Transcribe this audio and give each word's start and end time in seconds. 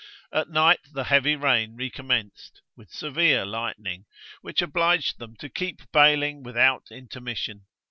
At 0.33 0.49
night 0.49 0.79
the 0.93 1.03
heavy 1.03 1.35
rain 1.35 1.75
recommenced, 1.77 2.63
with 2.75 2.89
severe 2.89 3.45
lightning, 3.45 4.05
which 4.41 4.63
obliged 4.63 5.19
them 5.19 5.35
to 5.35 5.47
keep 5.47 5.91
baling 5.91 6.41
without 6.41 6.87
intermission. 6.89 7.67